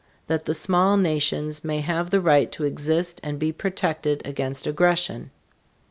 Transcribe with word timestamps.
That 0.25 0.45
the 0.45 0.55
small 0.55 0.97
nations 0.97 1.63
may 1.63 1.81
have 1.81 2.09
the 2.09 2.21
right 2.21 2.51
to 2.53 2.63
exist 2.63 3.21
and 3.23 3.37
be 3.37 3.51
protected 3.51 4.23
against 4.25 4.65
aggression. 4.65 5.29